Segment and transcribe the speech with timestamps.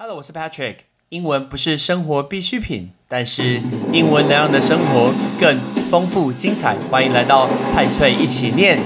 [0.00, 0.76] Hello，我是 Patrick。
[1.08, 3.60] 英文不是生活必需品，但是
[3.92, 5.58] 英文能让你的生活更
[5.90, 6.76] 丰富精彩。
[6.88, 8.78] 欢迎来到派翠一起念。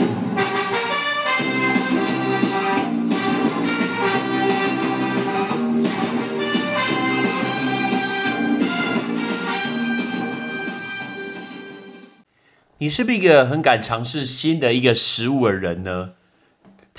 [12.78, 16.12] 你是不是一个很敢尝试新的一个食物的人呢？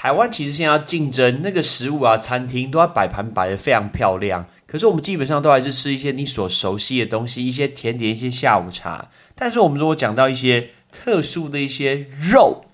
[0.03, 4.45] 台湾其实现在要竞争那个食物啊，餐厅都要摆盘摆的非常漂亮。
[4.67, 9.09] 可是我们基本上都还是吃一些你所熟悉的东西，一些甜点，一些下午茶。
[9.33, 12.65] 但是我们如果讲到一些特殊的一些肉，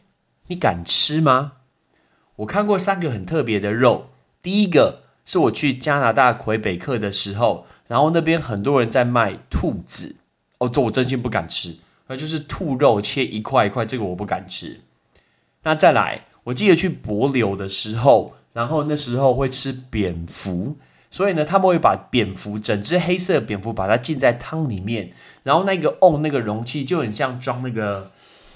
[0.47, 1.51] 你敢吃吗？
[2.37, 4.09] 我看过三个很特别的肉。
[4.41, 10.15] 第一个是我去加拿大魁北克的时候，然后那边很多人在卖兔子，
[10.57, 11.77] 哦，这我真心不敢吃。
[12.07, 14.81] 那就是兔肉切一块一块，这个我不敢吃。
[15.61, 16.25] 那再来。
[16.49, 20.77] 我记得去柏柳的时候，然后那时候会吃蝙蝠，
[21.11, 25.11] 所以呢，他们会把蝙蝠整只黑色蝙蝠把它浸在汤里面，
[25.43, 28.11] 然后那个瓮那个容器就很像装那个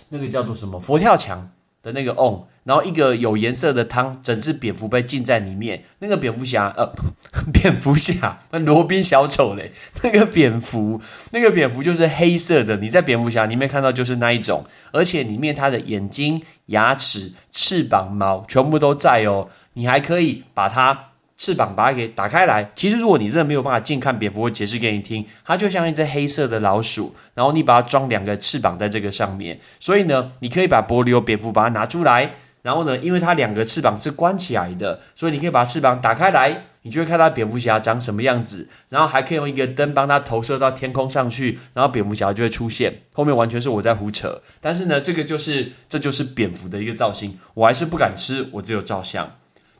[0.09, 1.51] 那个叫做什么佛跳墙。
[1.83, 5.83] 的那个瓮，然后一个有颜色的汤，整只蝙蝠被浸在里面。
[5.99, 6.91] 那个蝙蝠侠，呃，
[7.53, 10.99] 蝙蝠侠，那罗宾小丑嘞，那个蝙蝠，
[11.31, 12.77] 那个蝙蝠就是黑色的。
[12.77, 19.49] 你在蝙蝠侠里面看到就是那一种，而且里面它的眼睛、牙齿、翅膀、毛全部都在哦。
[19.73, 21.09] 你还可以把它。
[21.35, 22.71] 翅膀把它给打开来。
[22.75, 29.59] 其实，如果你真的没有办法近看蝙蝠，我解释给你听，它就像一只黑色的老鼠，然后你把它装两个翅膀在这个上面。
[29.79, 38.69] 所以呢，你可以把玻璃蝙蝠把它拿出来，然后呢，因为它两个翅膀是关起来的，所以你可以把翅膀打开来，你就会看到蝙蝠侠长什么样子。
[38.89, 43.01] 然后还可以用一个灯帮它投射到天空上去，然后蝙蝠侠就会出现。
[43.13, 49.31] 后面完全是我在胡扯，但是呢，这个就是这就是蝙蝠的一个造型，我还是不敢吃，我只有照相。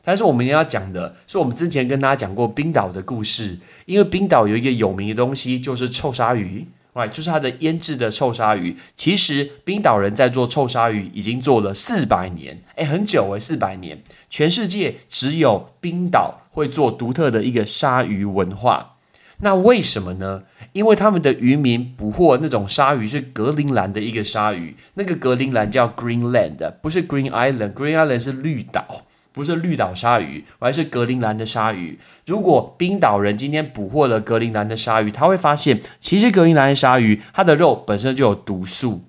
[0.04, 3.58] 但是我们要讲的是，我们之前跟大家讲过冰岛的故事。
[3.86, 8.76] 因为冰岛有一个有名的东西，就是臭鲨鱼，哎，就是它的腌制的臭鲨鱼。
[8.94, 14.02] 其实冰岛人在做臭鲨鱼已经做了四百年，哎，很久哎，四百年。
[14.28, 18.96] 全世界只有冰岛会做独特的一个鲨鱼文化。
[19.38, 20.42] 那为什么呢？
[20.72, 29.02] 因为他们的渔民捕获那种鲨鱼是格陵兰的一个鲨鱼，那个格陵兰叫 Greenland，不是 Green Island，Green Island 是绿岛。
[29.34, 31.98] 不是绿岛鲨鱼，而是格陵兰的鲨鱼。
[32.24, 39.02] 如果冰岛人今天捕获了格陵兰的鲨鱼，他会发现，其实格陵兰的鲨鱼它的肉本身就有毒素。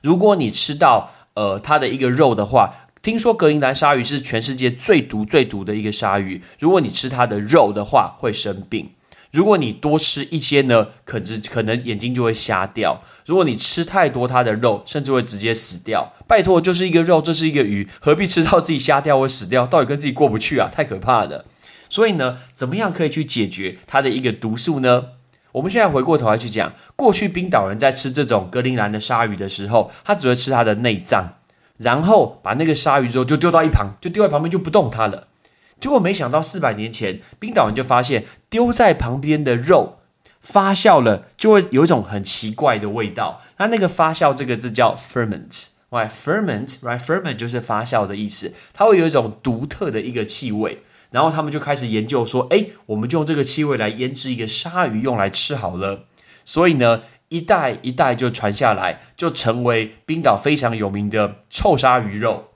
[0.00, 6.42] 如果你吃到呃它的一个肉的话，听说格陵兰鲨鱼是全世界最毒最毒的一个鲨鱼。
[6.58, 8.92] 如果你吃它的肉的话，会生病。
[9.30, 12.98] 如果你多吃一些呢，可能可能眼睛就会瞎掉。
[13.26, 16.12] 如果你吃太多它的肉，甚至会直接死掉。
[16.26, 19.66] 拜托，就是一个肉，这是一个鱼，何必吃到自己瞎掉或死掉？
[19.66, 21.44] 到底跟自己过不去啊，太可怕了。
[21.90, 25.06] 所以呢，怎么样可以去解决它的一个毒素呢？
[25.52, 31.34] 我们现在回过头来去讲，过去冰岛人在吃这种格陵兰的鲨鱼的时候，他只会吃它的内脏，
[31.78, 35.26] 然后把那个鲨鱼肉就丢到一旁，就丢在旁边就不动它了。
[35.80, 39.98] 结果没想到，四百年前，冰岛人就发现丢在旁边的肉
[40.40, 43.40] 发酵了，就会有一种很奇怪的味道。
[43.56, 48.52] 它那个发酵这个字叫 ferment，right？ferment，right？ferment 就是发酵的意思。
[48.72, 50.78] 它会有一种独特的一个气味，
[51.10, 56.06] 然后他们就开始研究说：“哎，我们就用这个气味来腌制一个鲨鱼，用来吃好了。”
[56.44, 62.47] 所以呢，一代一代就传下来，就成为冰岛非常有名的臭鲨鱼肉。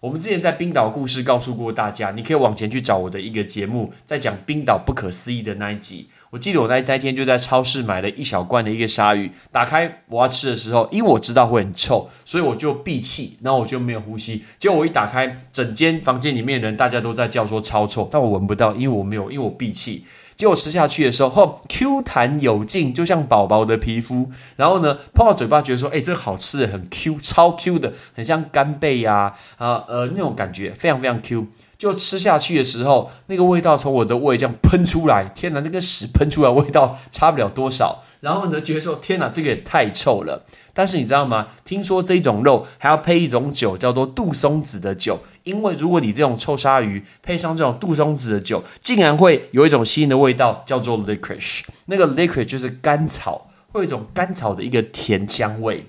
[0.00, 6.08] 我们之前在冰岛故事告诉过大家，你可以往前去找我的一个节目，在讲冰岛不可思议的那一集。
[6.30, 14.42] 我记得我那那天就在超市买了一小罐的一个鲨鱼，打开我要吃的时候，因为我知道会很臭，所以我就闭气，然后我就没有呼吸。
[14.58, 20.06] 结果我一打开，整间房间里面的人大家都在叫说超臭，但我闻不到，因为我没有，因为我闭气。
[20.40, 24.30] 结果吃下去的时候，Q 弹有劲，就像宝宝的皮肤。
[24.56, 31.46] 然后呢，碰到嘴巴觉得说，哎，这个好吃的，很 Q，超 Q 的，很像干贝呀，啊呃那种感觉，非常非常 Q。
[31.80, 38.02] 就吃下去的时候，那个味道从我的胃这样喷出来，天哪，那个屎喷出来味道差不了多少。
[38.20, 40.44] 然后呢，觉得说，天哪，这个也太臭了。
[40.74, 41.46] 但是你知道吗？
[41.64, 45.20] 听说这种肉还要配一种酒，叫做杜松子的酒。
[45.44, 51.62] 因为如果你这种臭鲨鱼配上这种杜松子的酒，竟然会有一种新的味道，叫做 licorice。
[51.86, 55.86] 那个 licorice 就是甘草，会有一种甘草的一个甜香味。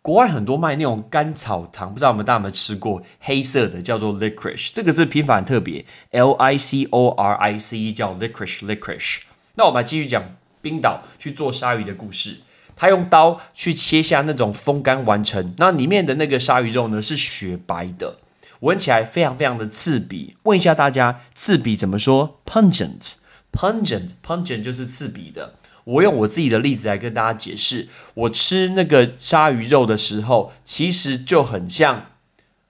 [0.00, 3.02] 国外很多卖那种甘草糖，不知道我们大家有没有吃过？
[3.20, 9.18] 黑色的叫做 licorice，这个字拼法很特别，L I C O R I C E，叫 licorice licorice。
[9.56, 12.38] 那我们继续讲冰岛去做鲨鱼的故事。
[12.76, 18.18] 他用刀去切下那种风干完成，那里面的那个鲨鱼肉呢是雪白的。
[18.60, 20.36] 闻起来非常非常的刺鼻。
[20.44, 23.14] 问一下大家，刺鼻怎么说？Pungent
[23.52, 25.54] pungent，pungent 就是刺鼻的。
[25.84, 32.06] 我用我自己的例子来跟大家解释，我吃那个鲨鱼肉的时候，其实就很像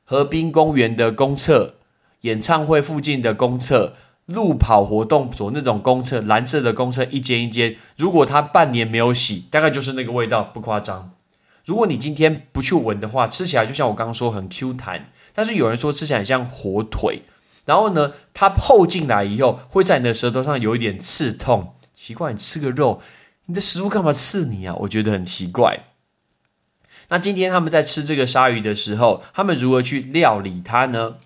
[0.04, 1.74] 河滨公园的公厕、
[2.22, 3.94] 演唱会附近的公厕。
[4.28, 11.12] 路跑活动所那种公厕，蓝色的公厕一间一间，如果它半年没有洗，大概就是那个味道，不夸张。
[11.64, 17.22] 如果你今天不去闻的话，吃起来就像我刚刚说很 Q 弹，但是有人说吃起来像火腿，
[17.68, 23.02] 然后呢，它泡进来以后会在你的舌头上有一点刺痛，奇怪，你吃个肉，
[23.44, 24.74] 你的食物干嘛刺你啊？
[24.80, 25.80] 我觉得很奇怪。
[27.10, 31.16] 那今天他们在吃这个鲨鱼的时候，他们如何去料理它呢？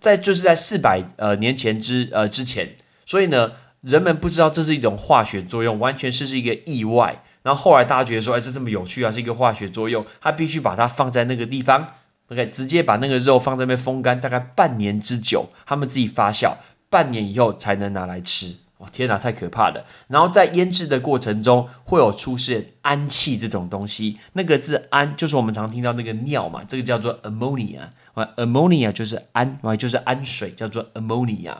[0.00, 7.22] 在就是在四百呃年前之呃之前，所以呢，人们不知道这是一种化学作用，完全是是一个意外。
[7.42, 11.86] 然后后来大家觉得说，哎，这这么有趣啊，是一个化学作用，他必须把它放在那个地方
[12.30, 16.56] ，OK，直接把那个肉放在那边风干，大概半年之久，他们自己发酵，
[16.88, 18.56] 半年以后才能拿来吃。
[18.78, 19.84] 哇，天哪，太可怕了！
[20.08, 27.90] 然后在腌制的过程中，会有出现氨气这种东西，那个字氨就是我们常听到那个尿嘛，这个叫做 ammonia。
[28.36, 31.58] ammonia 就是氨，就是氨水，叫做 ammonia。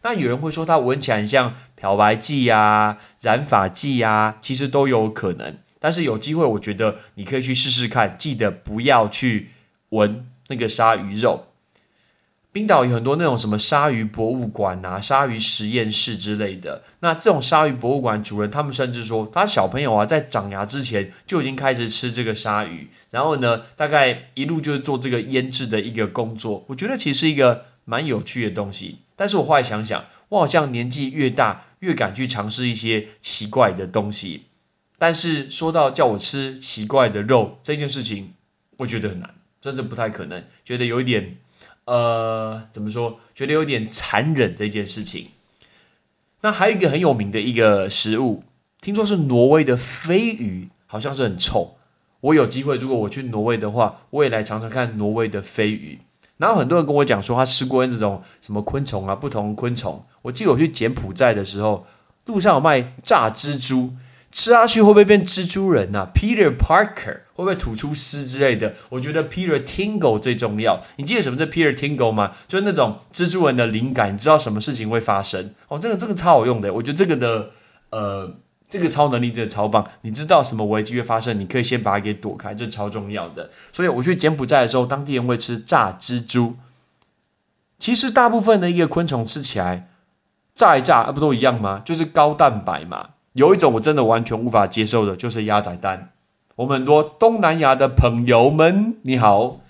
[0.00, 5.58] 那有人会说它闻起来像漂白剂呀、染发剂呀，其实都有可能。
[5.78, 9.50] 但是有机会，我觉得你可以去试试看，记得不要去
[9.94, 11.46] 闻那个鲨鱼肉。
[12.52, 16.84] 冰岛有很多那种什么鲨鱼博物馆啊、鲨鱼实验室之类的。
[17.00, 26.64] 那这种鲨鱼博物馆主人，他们甚至说，他小朋友啊，在长牙之前就已经开始吃这个鲨鱼，然后呢，大概一路就是做这个腌制的一个工作。
[26.68, 29.00] 我觉得其实是一个蛮有趣的东西。
[29.16, 34.44] 但是我后来想想，我好像年纪越大，越敢去尝试一些奇怪的东西。
[34.96, 38.34] 但是说到叫我吃奇怪的肉这件事情，
[38.76, 39.34] 我觉得很难，
[39.64, 41.38] 真是不太可能，觉得有一点。
[41.86, 43.18] 呃，怎么说？
[43.34, 45.28] 觉得有点残忍这件事情。
[46.42, 48.42] 那还有一个很有名的一个食物，
[48.82, 51.78] 听说是挪威的飞鱼，好像是很臭。
[52.20, 55.98] 我有机会，如果我去挪威的话，我也来尝尝看挪威的飞鱼。
[56.36, 60.04] 然后很多人跟我讲说，他吃过这种什么昆虫啊，不同昆虫。
[60.20, 61.86] 我记得我去柬埔寨的时候，
[62.26, 63.94] 路上有卖炸蜘蛛。
[64.34, 68.74] 吃下去会不会变蜘蛛人呐？Peter Parker 会不会吐出丝之类的？
[68.88, 70.80] 我觉得 Peter Tingle 最重要。
[70.96, 72.32] 你记得什么是 Peter Tingle 吗？
[72.48, 75.78] 就是那种蜘蛛人的灵感，你知道什么事情会发生哦。
[75.78, 77.50] 这个这个超好用的，我觉得这个的
[77.90, 78.34] 呃
[78.68, 79.88] 这个超能力真的超棒。
[80.02, 83.52] 你知道什么危机会发生，你可以先把它给躲开，这超重要的。
[83.72, 86.56] 所以我去柬埔寨的时候，当地人会吃炸蜘蛛。
[87.78, 89.90] 其实大部分的一个昆虫吃起来
[90.52, 91.80] 炸一炸啊，不都一样吗？
[91.84, 93.10] 就是高蛋白嘛。
[93.34, 96.12] 有一种我真的完全无法接受的，就是鸭仔蛋。
[96.56, 99.60] 我们很多东南亚的朋友们，你好，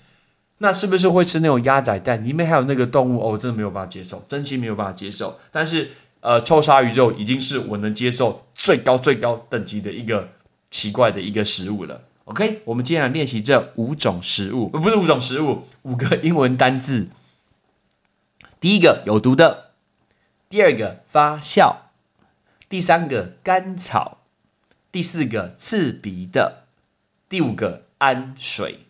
[0.59, 2.23] 那是不是会吃那种鸭仔蛋？
[2.23, 5.39] 里面还有那个动物哦，我真的没有办法接受，真心没有办法接受。
[5.51, 10.29] 但是，呃，臭鲨鱼肉已经是我能接受最高最高等级的一个
[10.69, 12.03] 奇怪的一个食物了。
[12.25, 17.09] OK，我们接下来练习这五种食物，不是五种食物，五个英文单字。
[18.59, 19.71] 第一个有毒的，
[20.47, 21.84] 第二个发酵。
[22.75, 24.25] 第三个甘草，
[24.91, 26.65] 第四个刺鼻的，
[27.29, 28.87] 第五个氨水，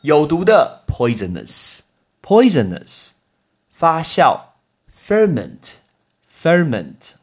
[0.00, 3.10] 有毒的 poisonous，poisonous，
[3.68, 4.52] 发酵
[4.90, 7.16] ferment，ferment，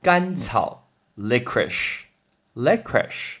[0.00, 3.40] 甘草 licorice，licorice，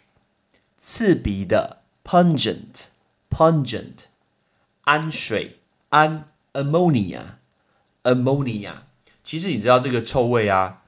[0.76, 4.00] 刺鼻的 pungent，pungent，
[4.82, 8.87] 氨水氨 ammonia，ammonia。
[9.28, 10.78] 其实你知道这个臭味啊？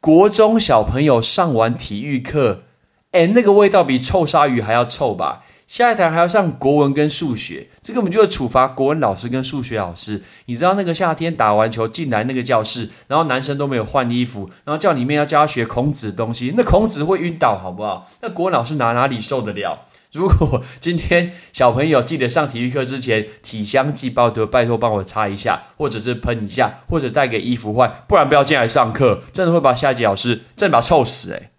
[0.00, 2.62] 国中小朋友上完体育课，
[3.10, 5.44] 哎，那个味道比臭鲨鱼还要臭吧？
[5.66, 10.22] 下一堂还要上国文跟数学，这根本就是处罚国文老师跟数学老师。
[10.46, 18.08] 你知道那个夏天打完球进来那个教室，然后男生都没有换衣服，然后叫里面要教他学孔子的东西，那孔子会晕倒好不好？
[18.22, 19.84] 那国文老师哪哪里受得了？
[20.12, 31.50] 如果今天小朋友记得上体育课之前体香剂包的，拜托帮我擦一下，或者是喷一下，或者带给衣服换，不然不要进来上课，真的会把下一节老师真的把臭死哎！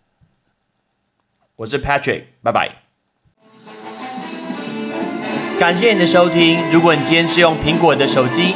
[1.58, 2.70] 我是 Patrick，拜拜。
[5.60, 6.58] 感谢你的收听。
[6.72, 8.56] 如果你今天是用苹果的手机，